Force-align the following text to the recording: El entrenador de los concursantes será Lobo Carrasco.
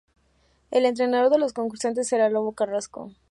El 0.71 0.85
entrenador 0.87 1.29
de 1.29 1.37
los 1.37 1.53
concursantes 1.53 2.07
será 2.07 2.27
Lobo 2.27 2.53
Carrasco. 2.53 3.11